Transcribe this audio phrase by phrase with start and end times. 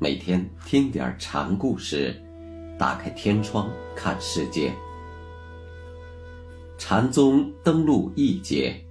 [0.00, 2.20] 每天听点禅故事，
[2.76, 4.74] 打开天窗看世界。
[6.76, 8.84] 禅宗登陆一节，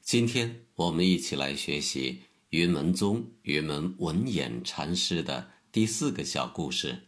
[0.00, 2.18] 今天我们一起来学习
[2.48, 6.98] 云门宗云门文偃禅师的第四个小故事，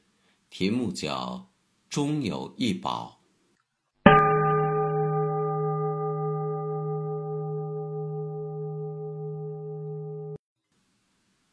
[0.51, 1.51] 题目叫
[1.89, 3.21] “终有一宝”。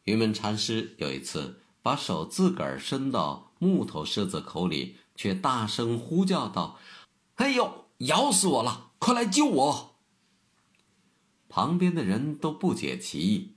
[0.10, 6.80] 云门禅师有一次把手自个儿伸到木头狮子口里，却大声呼叫道
[7.38, 8.94] ：“哎呦，咬死我了！
[8.98, 10.00] 快来救我！”
[11.48, 13.54] 旁边的人都不解其意。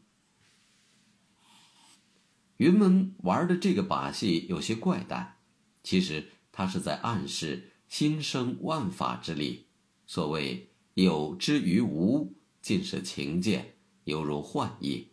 [2.58, 5.38] 云门玩的这个把戏有些怪诞，
[5.82, 9.68] 其实他是在暗示心生万法之力。
[10.06, 15.08] 所谓“有之于无”，尽是情见，犹如幻意。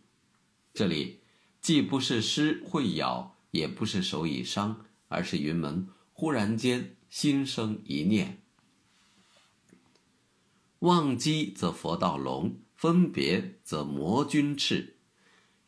[0.74, 1.19] 这里。
[1.60, 8.40] 既不是狮会咬，也不是手已伤，而是云门忽然间心生一念：
[10.78, 14.96] 忘机则佛道龙，分别则魔君赤。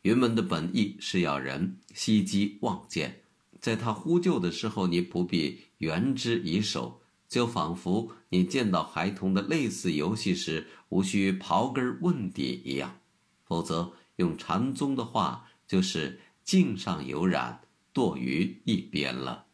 [0.01, 3.21] 云门的本意是要人息机忘见，
[3.59, 12.99] 在他呼救的时候，你不必援之以手，就仿佛你见到孩童的类似游戏时，无需刨根问底一样。
[13.45, 15.51] 否则，用禅宗的话。
[15.73, 17.63] 就是镜上有染，
[17.95, 19.47] 堕于一边了。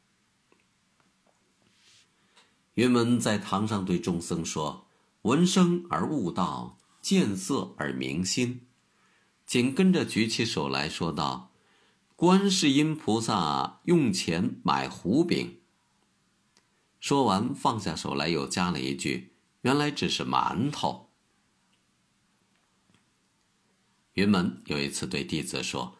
[2.73, 4.85] 云门在堂上对众僧说
[5.23, 8.67] ：“闻声而悟道，见色而明心。”
[9.47, 11.53] 紧跟着举起手来说道
[12.17, 15.61] ：“观世音菩萨用钱买糊饼。”
[16.99, 19.31] 说完放下手来，又加了一句
[19.63, 21.11] ：“原来只是馒头。”
[24.15, 25.95] 云门有一次对弟子说。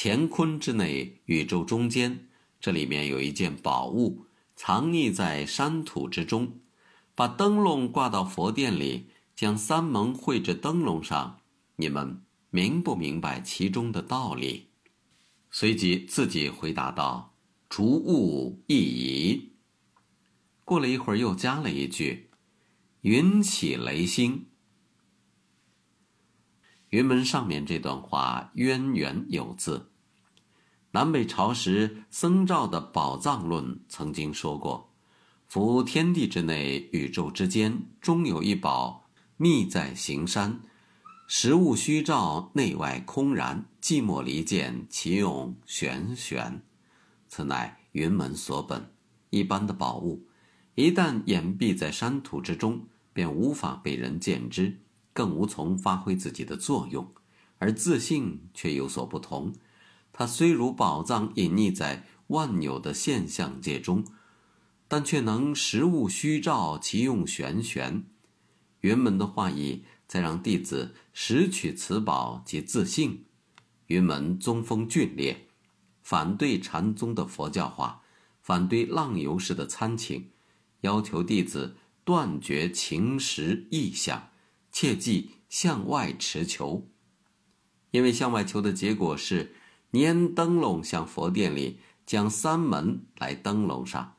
[0.00, 2.28] 乾坤之内，宇宙中间，
[2.60, 6.60] 这里面有一件宝物，藏匿在山土之中。
[7.16, 11.40] 把灯笼挂到佛殿里，将三盟绘至灯笼上，
[11.74, 14.68] 你们明不明白其中的道理？
[15.50, 17.34] 随即自己回答道
[17.68, 19.50] ：“逐物一移。”
[20.64, 22.30] 过了一会儿，又加了一句
[23.02, 24.46] ：“云起雷星。”
[26.90, 29.90] 云门上面这段话渊源有字。
[30.92, 34.90] 南北朝时，僧肇的《宝藏论》曾经说过
[35.46, 39.04] ：“夫天地之内，宇宙之间，终有一宝，
[39.36, 40.60] 秘在形山。
[41.26, 46.62] 实物虚照，内外空然，寂寞离间，其用玄玄。
[47.28, 48.90] 此乃云门所本。
[49.28, 50.26] 一般的宝物，
[50.74, 54.80] 一旦掩蔽在山土之中，便无法被人见之。”
[55.18, 57.12] 更无从发挥自己的作用，
[57.58, 59.52] 而自信却有所不同。
[60.12, 64.04] 它虽如宝藏隐匿在万有的现象界中，
[64.86, 68.04] 但却能实物虚照，其用玄玄。
[68.82, 73.24] 云门的话意，在让弟子拾取此宝及自信。
[73.88, 75.48] 云门宗风峻烈，
[76.00, 78.02] 反对禅宗的佛教化，
[78.40, 80.30] 反对浪游式的参请，
[80.82, 81.74] 要求弟子
[82.04, 84.28] 断绝情识意象。
[84.80, 86.86] 切记向外持求，
[87.90, 89.56] 因为向外求的结果是
[89.90, 94.14] 拈灯笼向佛殿里将三门来灯笼上，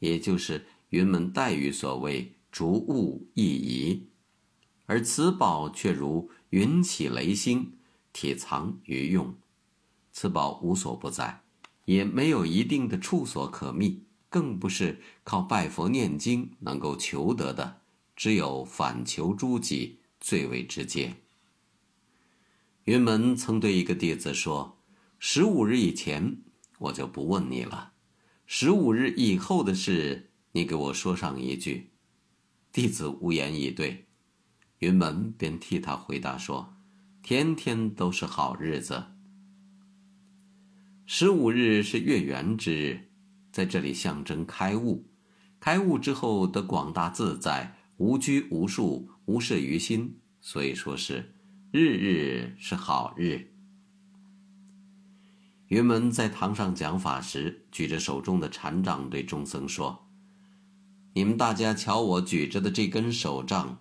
[0.00, 4.10] 也就是云门黛玉所谓逐物一移，
[4.84, 7.78] 而此宝却如云起雷星，
[8.12, 9.34] 体藏于用。
[10.12, 11.42] 此宝无所不在，
[11.86, 17.80] 也没有一定的处所可觅，更不是靠拜佛念经能够求得的。
[18.16, 21.14] 只有反求诸己最为直接。
[22.84, 24.80] 云门曾对一个弟子说
[25.20, 26.38] ：“十五日以前，
[26.78, 27.92] 我就不问你了；
[28.46, 31.90] 十五日以后的事，你给我说上一句。”
[32.72, 34.06] 弟子无言以对，
[34.78, 36.76] 云门便替他回答说
[37.22, 39.04] ：“天天都是好日子。
[41.04, 43.08] 十五日是月圆之日，
[43.52, 45.08] 在这里象征开悟，
[45.58, 51.32] 开悟之后得广大自在。”无拘无束，无事于心，所以说是
[51.70, 53.52] 日日是好日。
[55.68, 60.06] 云门在堂上讲法时，举着手中的禅杖对众僧说
[61.14, 63.80] ：“你们大家瞧，我举着的这根手杖，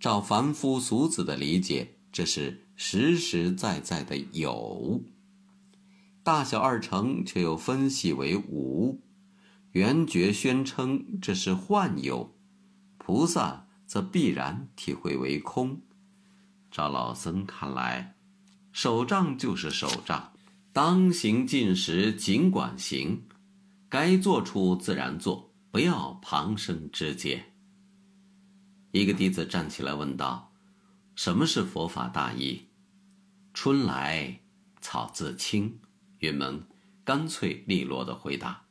[0.00, 5.02] 照凡夫俗子的理解，这是实实在在的有；
[6.22, 8.98] 大小二乘却又分析为无；
[9.72, 12.33] 圆觉宣称这是幻有。”
[13.06, 15.78] 菩萨则必然体会为空。
[16.70, 18.16] 照老僧看来，
[18.72, 20.32] 手杖就是手杖，
[20.72, 23.26] 当行进时尽管行，
[23.90, 27.44] 该做出自然做，不要旁生枝节。
[28.92, 30.50] 一个弟子站起来问道
[31.14, 32.70] ：“什么是佛法大义？”
[33.52, 34.40] 春来
[34.80, 35.78] 草自青，
[36.20, 36.66] 云门
[37.04, 38.64] 干脆利落的回答：“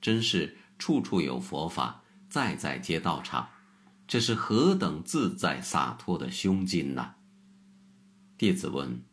[0.00, 3.48] 真是处处有佛法，在在皆道场。
[4.06, 7.14] 这是何等自在洒脱的胸襟呐！”
[8.38, 9.04] 弟子问：“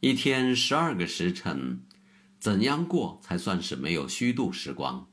[0.00, 1.80] 一天十二个时辰，
[2.38, 5.08] 怎样过才算是没有虚度时光？”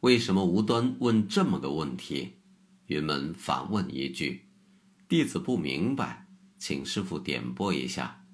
[0.00, 2.38] 为什么无端问这么个问题？
[2.86, 4.48] 云门反问一句
[5.08, 6.26] ：“弟子不明白。”
[6.58, 8.24] 请师傅点拨一下。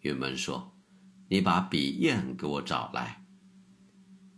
[0.00, 0.74] 云门说
[1.28, 3.26] ：“你把笔砚给我找来。”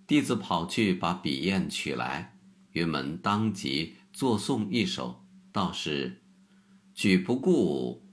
[0.08, 2.39] 弟子跑去把笔砚取来，
[2.72, 6.22] 云门当即作诵一首，道是
[6.94, 8.06] ：“举不顾，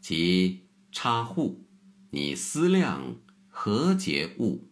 [0.00, 1.68] 即插户，
[2.10, 3.16] 你思量
[3.48, 4.70] 何解物？”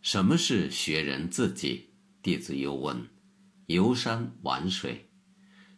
[0.00, 1.90] 什么是学人自己？
[2.22, 3.08] 弟子又问
[3.66, 5.10] ：“游山玩水。”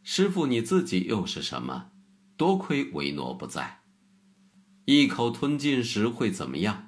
[0.04, 1.90] 师傅，你自己又是什么？
[2.36, 3.82] 多亏维诺不在，
[4.84, 6.87] 一口吞进时会怎么样？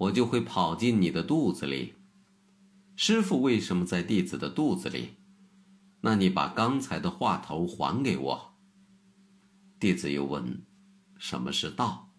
[0.00, 1.94] 我就会跑进你的肚子里。
[2.96, 5.16] 师傅为什么在弟子的肚子里？
[6.00, 8.54] 那你把刚才的话头还给我。
[9.78, 10.66] 弟子又问
[11.18, 12.14] ：“什么是道？”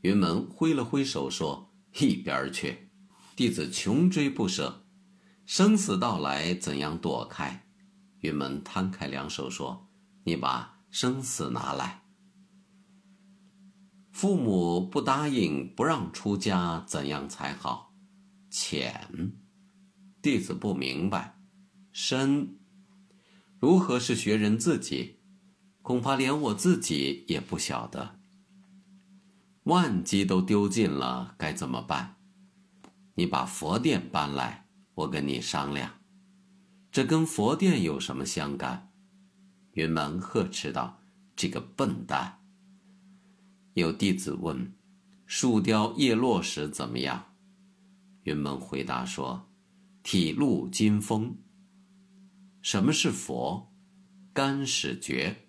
[0.00, 2.90] 云门挥了挥手说：“一边去！”
[3.36, 4.86] 弟子穷追不舍，
[5.44, 7.66] 生死到来，怎样躲开？
[8.20, 9.90] 云门摊开两手说
[10.24, 12.01] ：“你把生死拿来。
[14.12, 17.94] 父母不答应不让出家，怎样才好？
[18.50, 19.32] 浅，
[20.20, 21.38] 弟子不明白。
[21.92, 22.58] 深，
[23.58, 25.18] 如何是学人自己？
[25.80, 28.20] 恐怕连我自己也不晓得。
[29.64, 32.16] 万机都丢尽了，该怎么办？
[33.14, 35.90] 你把佛殿搬来，我跟你商量。”
[36.92, 38.92] 这跟佛殿有什么相干？
[39.72, 41.00] 云门呵斥道
[41.34, 42.40] ：“这个笨蛋！”
[43.74, 44.74] 有弟子问
[45.24, 47.34] ：“树雕叶落时怎么样？”
[48.24, 49.50] 云门回答说
[50.02, 51.38] ：“体露金风。”
[52.60, 53.72] 什么是佛？
[54.32, 55.48] 干始觉。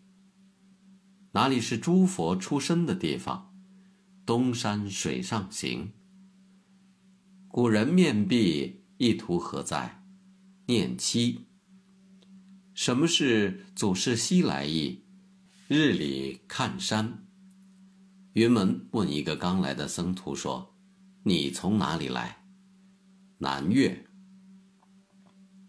[1.33, 3.53] 哪里是诸佛出生的地方？
[4.25, 5.91] 东山水上行。
[7.47, 10.03] 古人面壁，意图何在？
[10.67, 11.47] 念七。
[12.73, 15.03] 什么是祖师西来意？
[15.67, 17.27] 日里看山。
[18.33, 20.75] 云门问一个刚来的僧徒说
[21.23, 22.43] ：“你从哪里来？”
[23.37, 24.07] 南岳。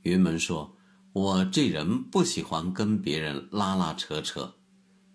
[0.03, 0.77] 云门说
[1.13, 4.55] ：“我这人不喜欢跟别人拉拉扯扯，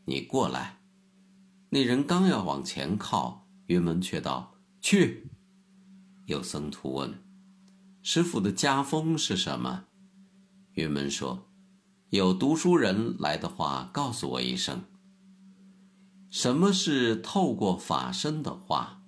[0.05, 0.79] 你过来。”
[1.71, 5.31] 那人刚要往前靠，云门却道：“去。”
[6.27, 7.23] 有僧徒问。
[8.03, 9.85] 师傅的家风是什么？
[10.73, 11.49] 云门说
[12.09, 14.83] ：“有读书人来的话，告诉我一声。
[16.29, 19.01] 什么是透过法身的话？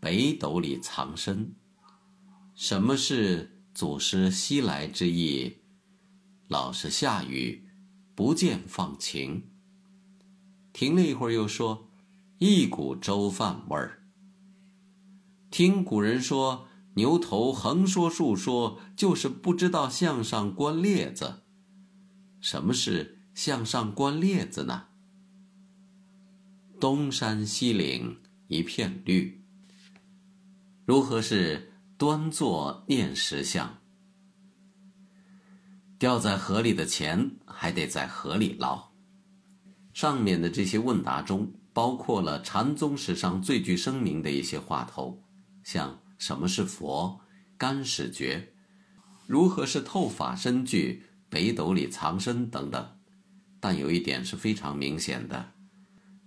[0.00, 1.54] 北斗里藏身。
[2.54, 5.58] 什么是祖师西来之意？
[6.48, 7.68] 老是下雨，
[8.14, 9.50] 不见放晴。
[10.72, 11.90] 停了一会儿，又说：
[12.38, 14.02] 一股粥饭味儿。
[15.50, 21.42] 听古人说。”牛头横说竖说，就是不知道向上观列子。
[22.40, 24.86] 什么是向上观列子呢？
[26.78, 28.18] 东山西岭
[28.48, 29.42] 一片绿。
[30.84, 33.78] 如何是端坐念石像？
[35.98, 38.92] 掉在河里的钱还得在河里捞。
[39.94, 45.22] 上面的这些问答中，包括了禅宗史上最具声名的一些话头，
[45.64, 45.98] 像。
[46.18, 47.20] 什么是佛？
[47.58, 48.54] 干始觉？
[49.26, 51.02] 如何是透法身具？
[51.28, 52.98] 北斗里藏身等等。
[53.60, 55.52] 但有一点是非常明显的：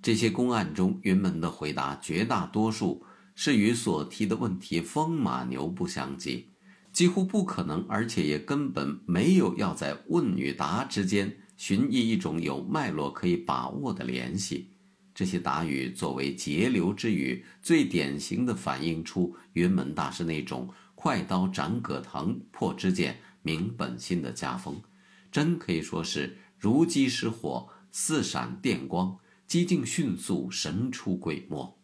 [0.01, 3.03] 这些公案中，云门的回答绝大多数
[3.35, 6.49] 是与所提的问题风马牛不相及，
[6.93, 14.69] 几乎不可能，而且也根本没有要在问与答之间寻觅一种有脉络可以把握的联系。
[15.13, 24.81] 这些答语作为节流之语，最典型的反映出云门大师那种快刀斩葛藤、破之剑明本心的家风，
[25.29, 29.17] 真可以说是如饥似火、似闪电光，
[29.49, 31.75] 机境迅速、神出鬼没。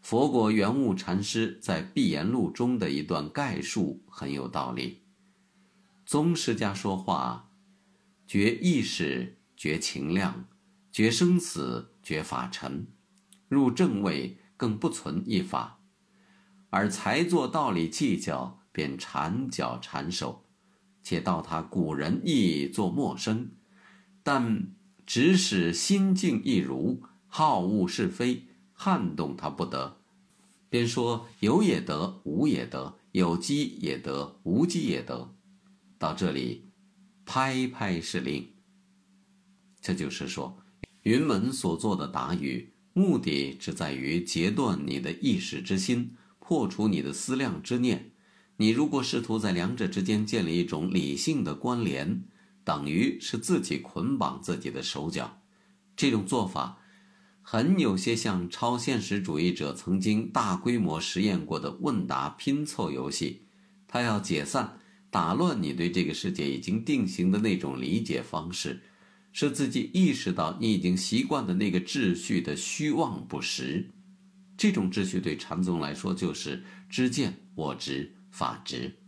[0.00, 5.02] 佛果圆悟禅师在《碧岩录》中的一段概述很有道理：
[6.04, 7.52] 宗师家说话，
[8.26, 10.48] 绝意识，绝情量，
[10.90, 12.88] 绝生死，绝法尘。
[13.48, 15.78] 入正位，更不存一法，
[16.70, 20.44] 而才做道理计较，便缠脚缠手，
[21.00, 23.52] 且道他古人亦作陌生，
[24.24, 24.66] 但
[25.06, 29.98] 只使心境一如，好恶是非撼动他不得。
[30.68, 35.34] 便说有也得，无也得；有机也得，无机也得。
[35.98, 36.64] 到这里，
[37.26, 38.48] 拍拍是令。
[39.80, 40.58] 这就是说，
[41.02, 48.12] 云门所做的答语，目的只在于截断你的意识之心，破除你的思量之念。
[48.56, 52.22] 你如果试图在两者之间建立一种理性的关联，
[52.64, 55.40] 等于是自己捆绑自己的手脚。
[55.96, 56.78] 这种做法。
[57.44, 63.42] 很有些像超现实主义者曾经大规模实验过的问答拼凑游戏，
[63.88, 64.78] 他要解散、
[65.10, 68.80] 打乱你对这个世界已经定型的那种理解方式，
[69.32, 73.90] 使自己意识到你已经习惯的那个秩序的虚妄不实。
[74.56, 78.98] 这种秩序对禅宗来说就是知见、我执、法执。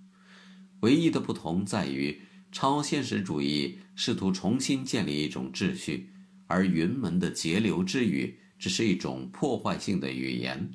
[0.80, 2.20] 唯一的不同在于，
[2.54, 6.10] 超现实主义试图重新建立一种秩序。
[6.46, 10.70] 而云门的节流之语只是一种破坏性的语言，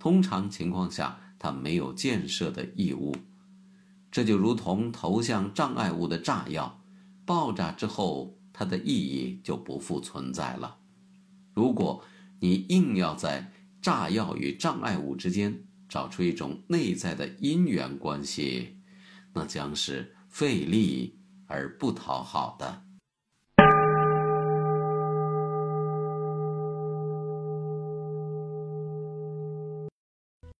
[0.00, 3.14] 通常情况下，它没有建设的义务。
[4.10, 6.82] 这就如同投向障碍物的炸药，
[7.24, 10.78] 爆炸之后，它的意义就不复存在了。
[11.54, 12.04] 如果
[12.40, 18.78] 你硬要在炸药与障碍物之间找出一种内在的因缘关系，
[19.34, 22.84] 那将是费力而不讨好的。